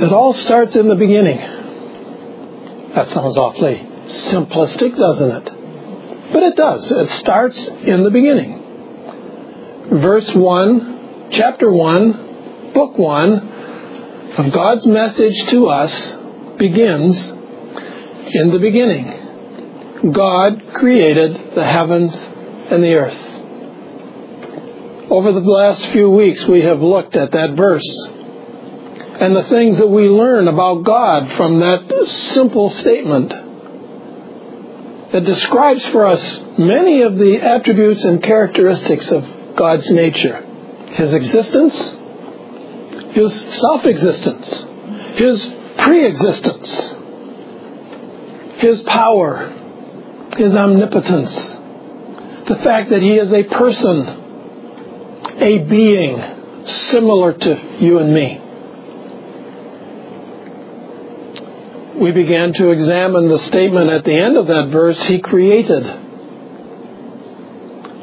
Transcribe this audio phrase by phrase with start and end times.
[0.00, 1.38] It all starts in the beginning.
[2.94, 6.32] That sounds awfully simplistic, doesn't it?
[6.32, 6.90] But it does.
[6.90, 8.58] It starts in the beginning.
[10.00, 13.48] Verse 1, chapter 1, book 1
[14.38, 15.92] of God's message to us
[16.56, 17.16] begins
[18.32, 20.12] in the beginning.
[20.12, 23.18] God created the heavens and the earth.
[25.10, 28.08] Over the last few weeks, we have looked at that verse
[29.20, 33.30] and the things that we learn about God from that simple statement.
[35.12, 40.42] It describes for us many of the attributes and characteristics of God's nature
[40.92, 41.76] His existence,
[43.12, 44.64] His self existence,
[45.16, 46.94] His pre existence,
[48.56, 49.52] His power,
[50.38, 51.34] His omnipotence,
[52.48, 54.06] the fact that He is a person,
[55.42, 58.39] a being similar to you and me.
[62.00, 65.84] We began to examine the statement at the end of that verse, He created.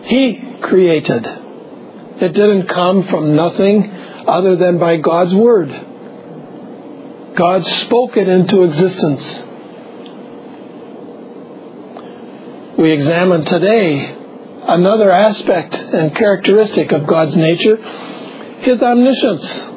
[0.04, 1.26] He created.
[1.26, 3.92] It didn't come from nothing
[4.28, 5.70] other than by God's Word.
[7.36, 9.44] God spoke it into existence.
[12.78, 14.16] We examine today
[14.68, 17.78] another aspect and characteristic of God's nature,
[18.60, 19.77] His omniscience.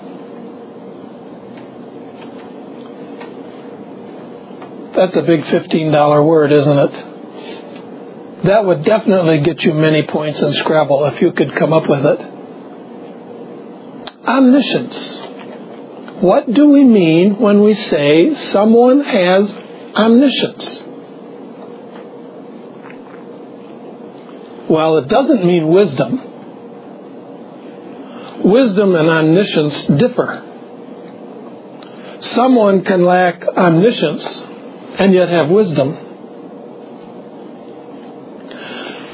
[5.01, 8.45] That's a big $15 word, isn't it?
[8.45, 12.05] That would definitely get you many points in Scrabble if you could come up with
[12.05, 12.21] it.
[14.27, 15.21] Omniscience.
[16.21, 19.51] What do we mean when we say someone has
[19.95, 20.83] omniscience?
[24.69, 26.21] Well, it doesn't mean wisdom.
[28.45, 30.43] Wisdom and omniscience differ.
[32.21, 34.45] Someone can lack omniscience
[34.99, 35.97] and yet have wisdom.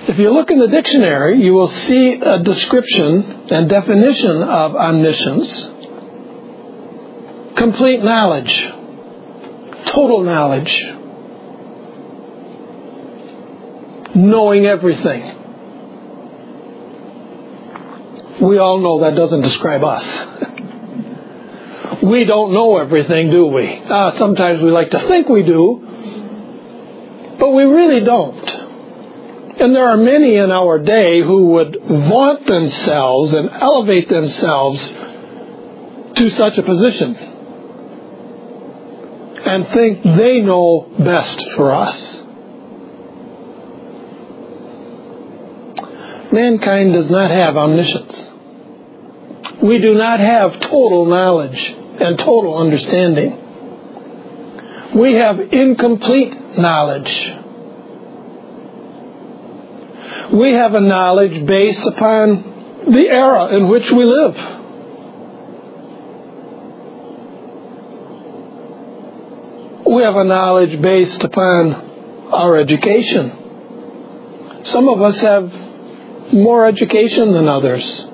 [0.09, 5.71] If you look in the dictionary, you will see a description and definition of omniscience
[7.57, 8.55] complete knowledge,
[9.87, 10.85] total knowledge,
[14.15, 15.33] knowing everything.
[18.41, 20.05] We all know that doesn't describe us.
[22.07, 23.79] we don't know everything, do we?
[23.79, 25.81] Uh, sometimes we like to think we do,
[27.39, 28.49] but we really don't.
[29.59, 34.81] And there are many in our day who would vaunt themselves and elevate themselves
[36.17, 37.17] to such a position
[39.47, 42.23] and think they know best for us.
[46.33, 48.27] Mankind does not have omniscience.
[49.63, 53.43] We do not have total knowledge and total understanding.
[54.95, 57.35] We have incomplete knowledge.
[60.33, 64.37] We have a knowledge based upon the era in which we live.
[69.87, 71.75] We have a knowledge based upon
[72.33, 73.33] our education.
[74.65, 75.53] Some of us have
[76.33, 78.07] more education than others.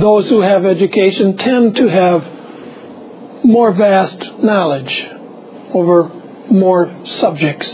[0.00, 5.06] Those who have education tend to have more vast knowledge
[5.72, 6.08] over
[6.50, 7.68] more subjects.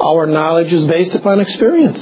[0.00, 2.00] Our knowledge is based upon experience.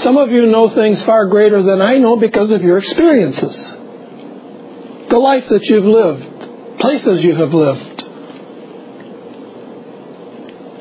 [0.00, 3.54] Some of you know things far greater than I know because of your experiences.
[5.08, 7.89] The life that you've lived, places you have lived.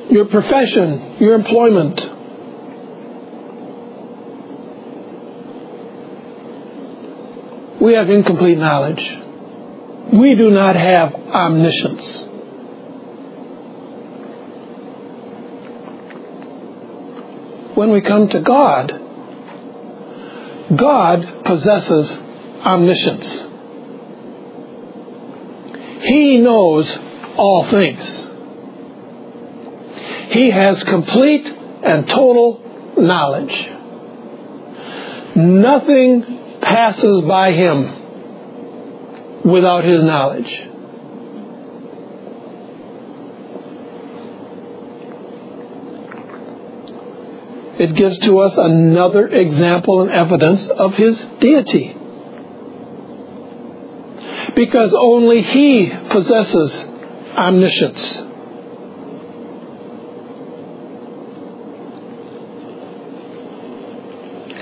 [0.09, 1.99] Your profession, your employment.
[7.81, 9.03] We have incomplete knowledge.
[10.11, 12.25] We do not have omniscience.
[17.75, 18.91] When we come to God,
[20.75, 22.17] God possesses
[22.65, 23.45] omniscience.
[26.03, 26.97] He knows
[27.37, 28.28] all things.
[30.29, 31.47] He has complete
[31.83, 32.61] and total
[32.95, 33.69] knowledge.
[35.35, 40.65] Nothing passes by him without his knowledge.
[47.79, 51.95] It gives to us another example and evidence of his deity.
[54.55, 56.85] Because only he possesses
[57.35, 58.28] omniscience.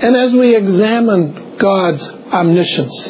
[0.00, 3.08] And as we examine God's omniscience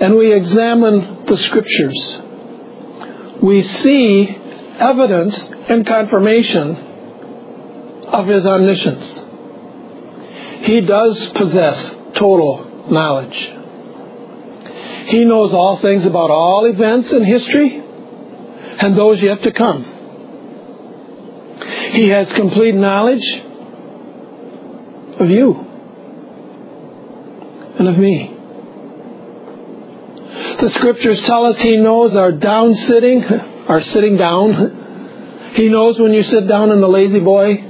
[0.00, 2.18] and we examine the scriptures,
[3.42, 4.26] we see
[4.78, 5.38] evidence
[5.68, 6.76] and confirmation
[8.06, 9.22] of his omniscience.
[10.62, 13.36] He does possess total knowledge.
[15.08, 17.82] He knows all things about all events in history
[18.78, 19.84] and those yet to come.
[21.92, 23.42] He has complete knowledge
[25.20, 25.65] of you
[27.78, 28.32] and of me.
[30.60, 35.52] The scriptures tell us He knows our down sitting, our sitting down.
[35.54, 37.64] He knows when you sit down in the La-Z-Boy.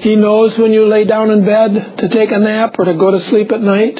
[0.00, 3.10] He knows when you lay down in bed to take a nap or to go
[3.10, 3.98] to sleep at night.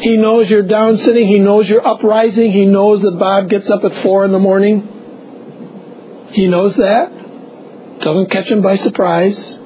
[0.00, 1.26] He knows your down sitting.
[1.26, 2.52] He knows your uprising.
[2.52, 6.28] He knows that Bob gets up at four in the morning.
[6.32, 8.00] He knows that.
[8.00, 9.57] Doesn't catch him by surprise.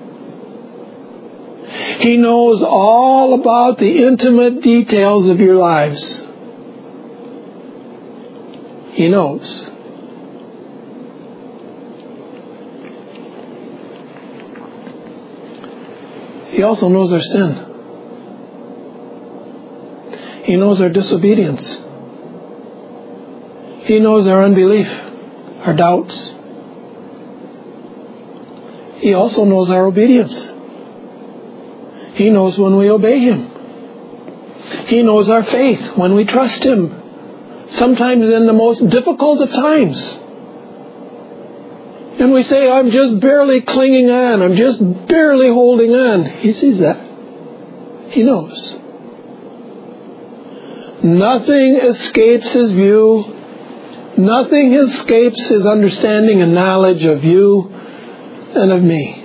[2.01, 6.03] He knows all about the intimate details of your lives.
[8.93, 9.69] He knows.
[16.51, 17.69] He also knows our sin.
[20.45, 21.65] He knows our disobedience.
[23.85, 24.89] He knows our unbelief,
[25.65, 26.17] our doubts.
[29.01, 30.52] He also knows our obedience.
[32.15, 33.51] He knows when we obey Him.
[34.87, 40.01] He knows our faith when we trust Him, sometimes in the most difficult of times.
[42.21, 46.25] And we say, I'm just barely clinging on, I'm just barely holding on.
[46.25, 47.01] He sees that.
[48.11, 48.75] He knows.
[51.03, 53.39] Nothing escapes His view.
[54.19, 57.73] Nothing escapes His understanding and knowledge of you
[58.55, 59.22] and of me.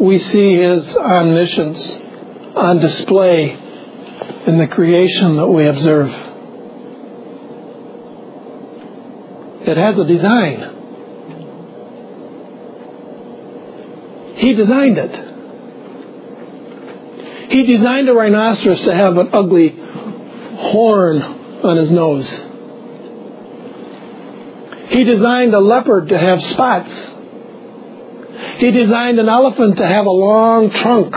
[0.00, 1.92] We see his omniscience
[2.56, 3.52] on display
[4.46, 6.08] in the creation that we observe.
[9.68, 10.76] It has a design.
[14.36, 15.26] He designed it.
[17.50, 19.76] He designed a rhinoceros to have an ugly
[20.56, 21.20] horn
[21.62, 22.26] on his nose.
[24.88, 27.19] He designed a leopard to have spots
[28.58, 31.14] he designed an elephant to have a long trunk.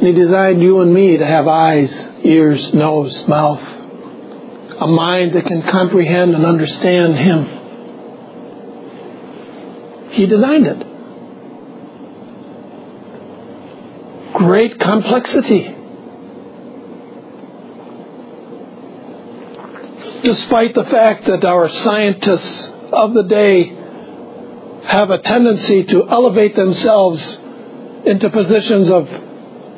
[0.00, 1.92] He designed you and me to have eyes,
[2.24, 3.62] ears, nose, mouth,
[4.80, 7.46] a mind that can comprehend and understand Him.
[10.10, 10.86] He designed it.
[14.34, 15.76] Great complexity.
[20.22, 23.64] Despite the fact that our scientists of the day
[24.84, 27.38] have a tendency to elevate themselves
[28.04, 29.08] into positions of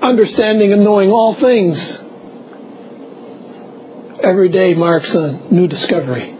[0.02, 1.78] understanding and knowing all things,
[4.22, 6.32] every day marks a new discovery.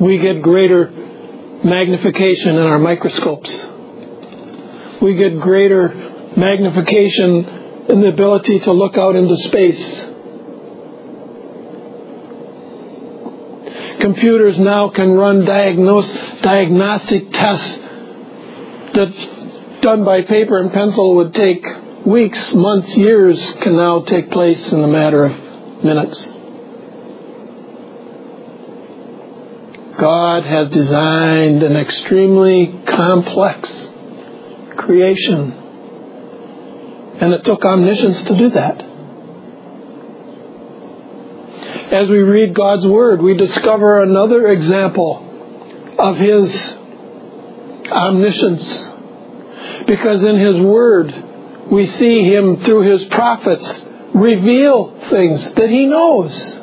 [0.00, 0.90] We get greater
[1.64, 3.50] magnification in our microscopes.
[5.02, 5.88] We get greater
[6.36, 10.07] magnification in the ability to look out into space.
[14.00, 16.10] Computers now can run diagnose,
[16.42, 17.78] diagnostic tests
[18.94, 21.64] that done by paper and pencil would take
[22.06, 26.32] weeks, months, years can now take place in a matter of minutes.
[29.98, 33.68] God has designed an extremely complex
[34.76, 35.52] creation.
[37.20, 38.87] And it took omniscience to do that
[41.92, 46.74] as we read God's Word, we discover another example of His
[47.90, 48.86] omniscience.
[49.86, 51.14] Because in His Word,
[51.72, 56.56] we see Him through His prophets reveal things that He knows.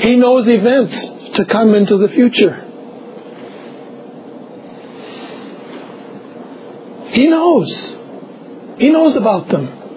[0.00, 2.64] He knows events to come into the future.
[7.08, 7.94] He knows.
[8.78, 9.87] He knows about them.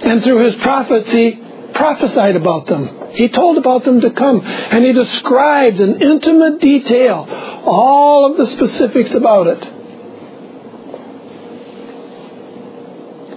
[0.00, 1.42] And through his prophets, he
[1.74, 3.12] prophesied about them.
[3.12, 4.40] He told about them to come.
[4.44, 7.26] And he described in intimate detail
[7.64, 9.68] all of the specifics about it.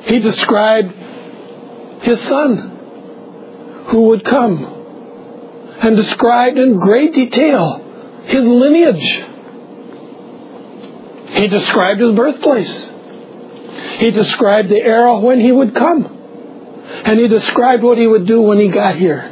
[0.06, 0.94] He described
[2.02, 4.66] his son who would come
[5.82, 9.24] and described in great detail his lineage.
[11.30, 12.90] He described his birthplace.
[14.00, 16.21] He described the era when he would come.
[17.06, 19.32] And he described what he would do when he got here.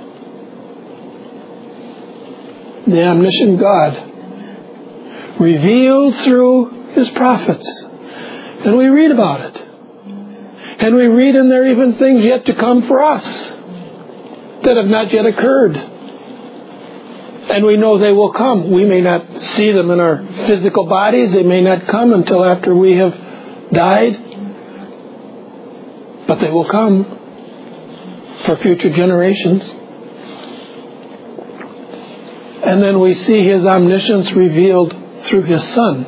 [2.88, 4.06] The omniscient God
[5.40, 7.86] revealed through his prophets.
[8.66, 9.66] And we read about it.
[10.80, 13.24] And we read in there even things yet to come for us
[14.64, 15.76] that have not yet occurred.
[17.50, 18.72] And we know they will come.
[18.72, 21.32] We may not see them in our physical bodies.
[21.34, 23.14] They may not come until after we have
[23.72, 24.26] died.
[26.28, 27.19] But they will come
[28.46, 29.64] for future generations.
[32.64, 36.06] And then we see his omniscience revealed through his Son.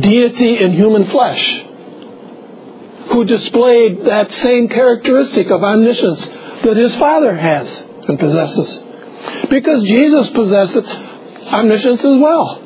[0.00, 1.64] Deity in human flesh,
[3.10, 7.68] who displayed that same characteristic of omniscience that his Father has
[8.08, 8.80] and possesses.
[9.48, 10.76] Because Jesus possessed
[11.52, 12.62] omniscience as well.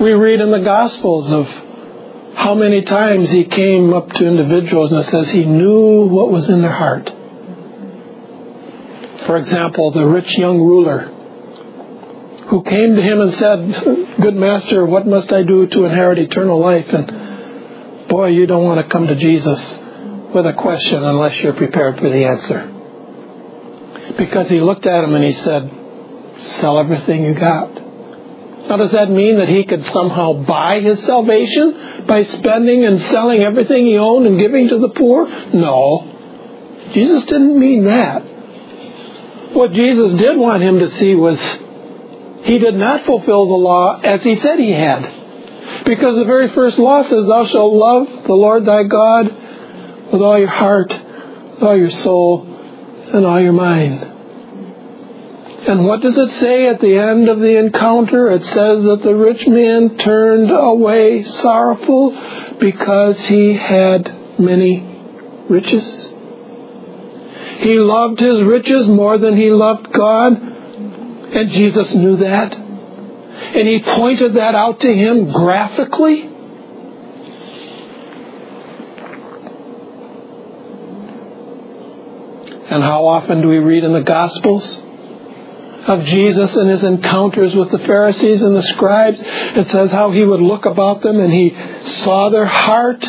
[0.00, 1.67] We read in the Gospels of
[2.38, 6.62] how many times he came up to individuals and says he knew what was in
[6.62, 7.12] their heart.
[9.26, 11.00] For example, the rich young ruler
[12.48, 16.60] who came to him and said, Good master, what must I do to inherit eternal
[16.60, 16.86] life?
[16.88, 19.58] And boy, you don't want to come to Jesus
[20.32, 24.14] with a question unless you're prepared for the answer.
[24.16, 25.70] Because he looked at him and he said,
[26.60, 27.77] Sell everything you got.
[28.68, 33.42] Now, does that mean that he could somehow buy his salvation by spending and selling
[33.42, 35.26] everything he owned and giving to the poor?
[35.54, 36.14] No.
[36.92, 38.20] Jesus didn't mean that.
[39.54, 41.40] What Jesus did want him to see was
[42.42, 45.14] he did not fulfill the law as he said he had.
[45.84, 49.26] Because the very first law says, Thou shalt love the Lord thy God
[50.12, 52.46] with all your heart, with all your soul,
[53.14, 54.17] and all your mind.
[55.66, 58.30] And what does it say at the end of the encounter?
[58.30, 64.80] It says that the rich man turned away sorrowful because he had many
[65.48, 65.84] riches.
[67.58, 72.54] He loved his riches more than he loved God, and Jesus knew that.
[72.54, 76.22] And he pointed that out to him graphically.
[82.70, 84.82] And how often do we read in the Gospels
[85.88, 89.20] of Jesus and his encounters with the Pharisees and the scribes?
[89.20, 91.56] It says how he would look about them and he
[92.04, 93.04] saw their heart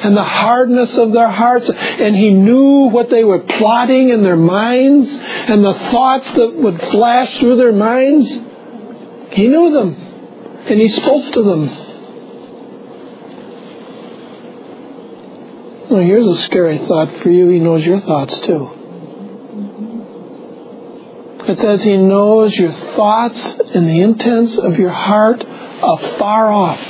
[0.00, 4.36] and the hardness of their hearts, and he knew what they were plotting in their
[4.36, 8.28] minds and the thoughts that would flash through their minds.
[9.32, 9.94] He knew them,
[10.66, 11.68] and he spoke to them.
[15.90, 17.48] Well, here's a scary thought for you.
[17.48, 18.77] He knows your thoughts too.
[21.48, 23.40] It says he knows your thoughts
[23.74, 26.80] and the intents of your heart afar off.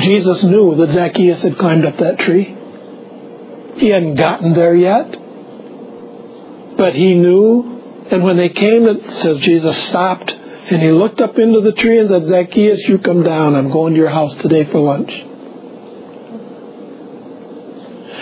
[0.00, 2.56] Jesus knew that Zacchaeus had climbed up that tree.
[3.78, 5.10] He hadn't gotten there yet.
[6.76, 8.06] But he knew.
[8.12, 11.98] And when they came, it says Jesus stopped and he looked up into the tree
[11.98, 13.56] and said, Zacchaeus, you come down.
[13.56, 15.25] I'm going to your house today for lunch.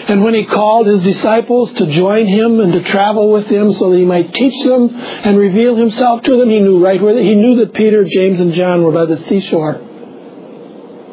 [0.06, 3.90] And when he called his disciples to join him and to travel with him so
[3.90, 7.34] that he might teach them and reveal himself to them, he knew right where he
[7.34, 9.76] knew that Peter, James, and John were by the seashore.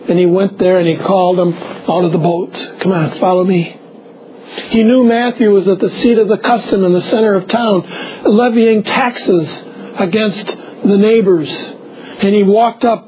[0.10, 2.54] And he went there and he called them out of the boat.
[2.82, 3.78] Come on, follow me.
[4.72, 7.88] He knew Matthew was at the seat of the custom in the center of town,
[8.26, 9.50] levying taxes
[9.98, 11.50] against the neighbors.
[11.50, 13.08] And he walked up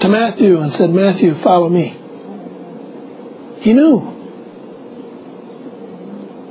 [0.00, 1.96] to Matthew and said, Matthew, follow me.
[3.60, 4.15] He knew.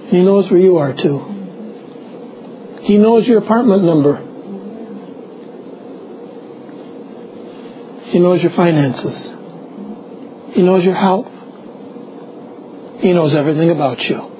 [0.07, 1.19] He knows where you are too.
[2.83, 4.17] He knows your apartment number.
[8.11, 9.33] He knows your finances.
[10.53, 11.27] He knows your health.
[12.99, 14.31] He knows everything about you.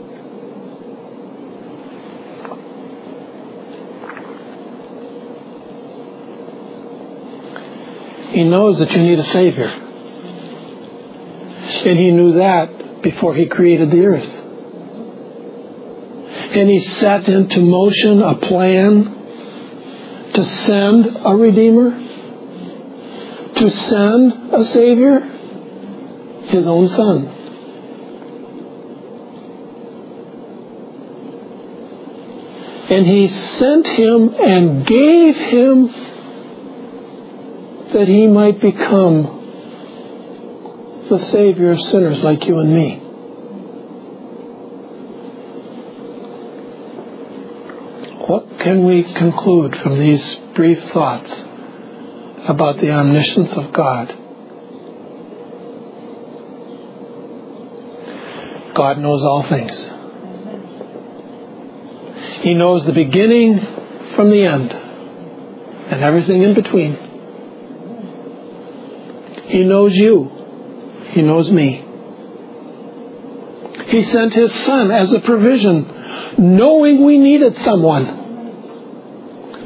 [8.32, 9.68] He knows that you need a Savior.
[11.86, 14.45] And He knew that before He created the earth.
[16.56, 21.92] And He set into motion a plan to send a Redeemer,
[23.56, 25.20] to send a Savior,
[26.46, 27.28] His own Son.
[32.90, 35.88] And He sent Him and gave Him
[37.92, 39.24] that he might become
[41.10, 43.05] the Savior of sinners like you and me.
[48.18, 51.32] What can we conclude from these brief thoughts
[52.48, 54.16] about the omniscience of God?
[58.74, 59.78] God knows all things.
[62.42, 63.60] He knows the beginning
[64.16, 66.96] from the end and everything in between.
[69.48, 70.32] He knows you.
[71.12, 71.86] He knows me.
[73.88, 75.86] He sent His Son as a provision,
[76.38, 78.06] knowing we needed someone,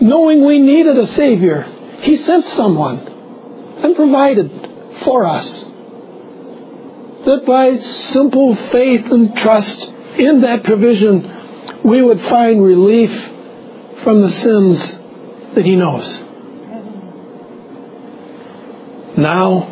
[0.02, 1.64] knowing we needed a Savior.
[2.02, 3.00] He sent someone
[3.84, 5.66] and provided for us.
[7.26, 9.80] That by simple faith and trust
[10.18, 13.12] in that provision, we would find relief
[14.04, 14.80] from the sins
[15.56, 16.24] that He knows.
[19.18, 19.64] Now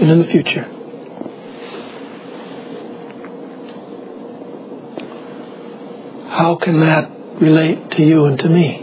[0.00, 0.79] and in the future.
[6.40, 8.82] How can that relate to you and to me?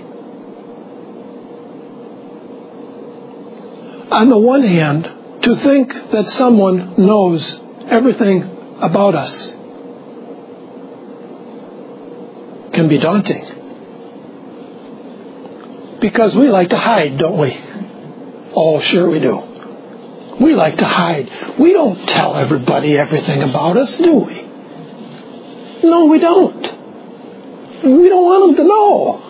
[4.12, 5.06] On the one hand,
[5.42, 7.60] to think that someone knows
[7.90, 8.44] everything
[8.80, 9.34] about us
[12.76, 13.44] can be daunting.
[16.00, 17.60] Because we like to hide, don't we?
[18.56, 19.36] Oh, sure we do.
[20.40, 21.58] We like to hide.
[21.58, 24.44] We don't tell everybody everything about us, do we?
[25.84, 26.77] No, we don't.
[27.84, 29.24] We don't want them to know.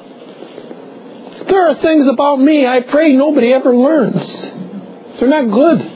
[1.47, 4.25] There are things about me I pray nobody ever learns.
[5.19, 5.93] They're not good.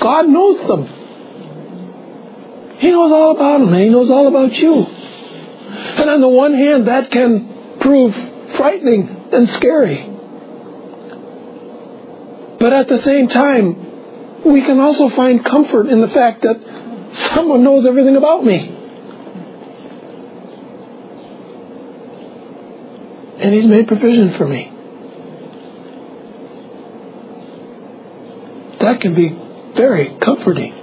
[0.00, 0.86] God knows them.
[2.78, 4.84] He knows all about them, and He knows all about you.
[4.84, 8.14] And on the one hand, that can prove
[8.56, 10.12] frightening and scary.
[12.58, 16.60] But at the same time, we can also find comfort in the fact that
[17.34, 18.75] someone knows everything about me.
[23.38, 24.72] And He's made provision for me.
[28.80, 29.28] That can be
[29.74, 30.74] very comforting.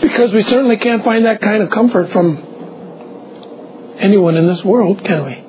[0.00, 2.38] Because we certainly can't find that kind of comfort from
[3.98, 5.44] anyone in this world, can we?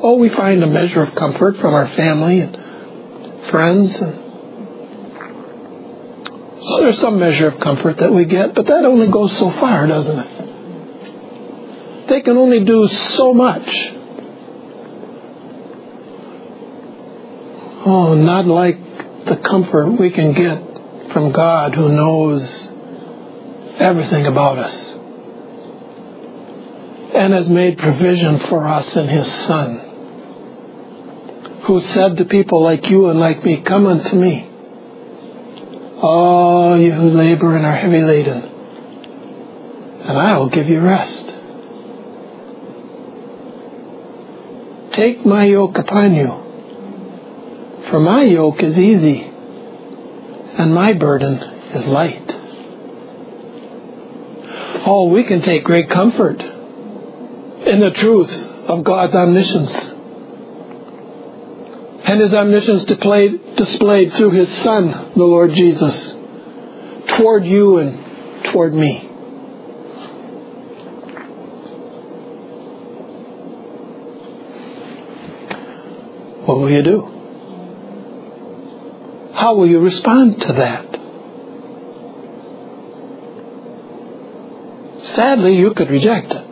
[0.00, 2.56] Oh, we find a measure of comfort from our family and
[3.50, 4.28] friends and
[6.68, 9.86] so there's some measure of comfort that we get, but that only goes so far,
[9.86, 10.28] doesn't it?
[12.08, 13.66] They can only do so much.
[17.90, 18.78] Oh, not like
[19.24, 22.42] the comfort we can get from God who knows
[23.78, 24.74] everything about us
[27.14, 29.78] and has made provision for us in His Son,
[31.64, 34.50] who said to people like you and like me, Come unto me
[36.02, 38.42] all you who labor and are heavy laden,
[40.02, 41.34] and I will give you rest.
[44.92, 46.47] Take my yoke upon you,
[47.90, 52.34] for my yoke is easy, and my burden is light.
[54.86, 58.30] Oh, we can take great comfort in the truth
[58.68, 59.94] of God's omniscience
[62.08, 66.14] and his omniscience displayed, through his Son, the Lord Jesus,
[67.08, 69.00] toward you and toward me.
[76.46, 77.17] What will you do?
[79.38, 80.84] How will you respond to that?
[85.14, 86.44] Sadly, you could reject it.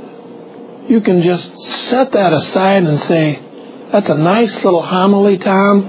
[0.89, 3.43] You can just set that aside and say,
[3.91, 5.83] that's a nice little homily, Tom.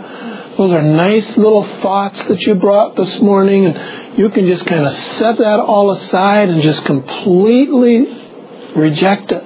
[0.57, 4.83] Those are nice little thoughts that you brought this morning, and you can just kind
[4.83, 8.07] of set that all aside and just completely
[8.75, 9.43] reject it.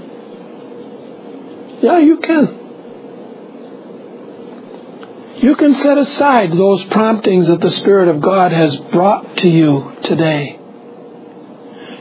[1.83, 2.60] Yeah, you can.
[5.37, 9.95] You can set aside those promptings that the Spirit of God has brought to you
[10.03, 10.59] today.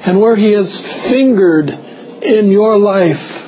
[0.03, 3.47] And where He has fingered in your life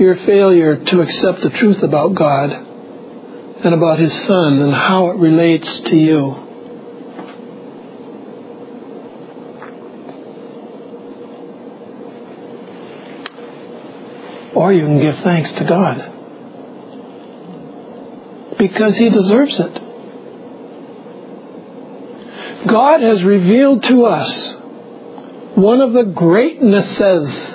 [0.00, 5.16] your failure to accept the truth about God and about His Son and how it
[5.16, 6.42] relates to you.
[14.54, 16.15] Or you can give thanks to God
[18.68, 19.82] because He deserves it.
[22.66, 24.52] God has revealed to us
[25.54, 27.52] one of the greatnesses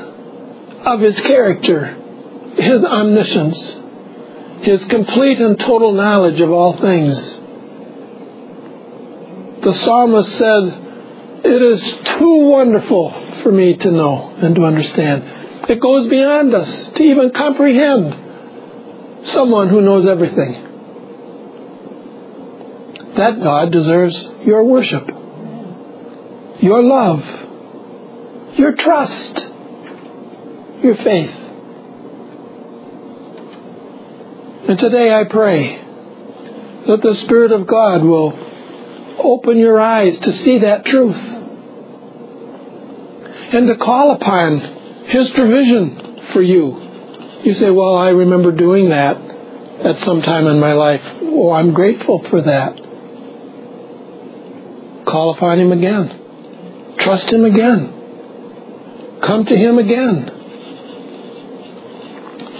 [0.85, 1.97] of His character
[2.55, 3.79] his omniscience,
[4.61, 7.17] His complete and total knowledge of all things.
[9.63, 13.11] The psalmist said, It is too wonderful
[13.43, 15.69] for me to know and to understand.
[15.69, 20.67] It goes beyond us to even comprehend someone who knows everything.
[23.17, 25.07] That God deserves your worship,
[26.61, 27.23] your love,
[28.57, 29.47] your trust,
[30.81, 31.37] your faith.
[34.69, 35.77] And today I pray
[36.87, 38.31] that the Spirit of God will
[39.19, 41.17] open your eyes to see that truth
[43.53, 44.59] and to call upon
[45.07, 47.41] His provision for you.
[47.43, 49.17] You say, Well, I remember doing that
[49.85, 51.01] at some time in my life.
[51.21, 52.80] Oh, I'm grateful for that.
[55.11, 56.95] Call upon Him again.
[56.99, 59.19] Trust Him again.
[59.21, 60.31] Come to Him again.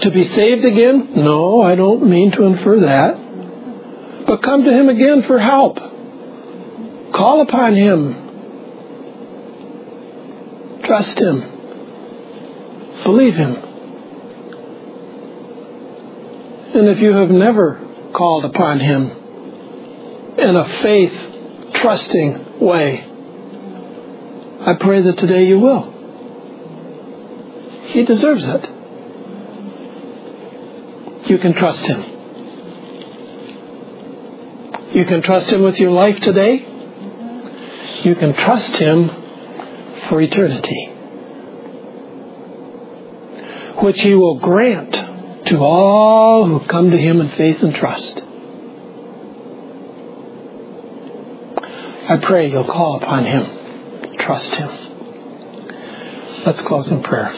[0.02, 1.14] To be saved again?
[1.16, 4.26] No, I don't mean to infer that.
[4.26, 5.78] But come to Him again for help.
[7.14, 8.18] Call upon Him.
[10.84, 11.40] Trust Him.
[13.02, 13.56] Believe Him.
[16.74, 17.80] And if you have never
[18.12, 19.10] called upon Him
[20.36, 21.31] in a faith
[21.82, 23.04] trusting way,
[24.60, 25.92] I pray that today you will.
[27.86, 28.70] He deserves it.
[31.28, 32.04] You can trust Him.
[34.92, 36.64] You can trust Him with your life today.
[38.04, 39.10] You can trust Him
[40.08, 40.86] for eternity,
[43.82, 44.92] which He will grant
[45.46, 48.22] to all who come to Him in faith and trust.
[52.08, 54.70] I pray you'll call upon Him, trust Him.
[56.44, 57.32] Let's close in prayer.